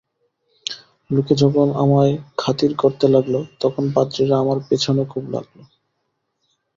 লোকে 1.09 1.33
যখন 1.41 1.67
আমায় 1.83 2.13
খাতির 2.37 2.71
করতে 2.75 3.05
লাগল, 3.07 3.33
তখন 3.59 3.83
পাদ্রীরা 3.95 4.35
আমার 4.37 4.59
পেছনে 4.67 5.03
খুব 5.05 5.23
লাগল। 5.35 5.57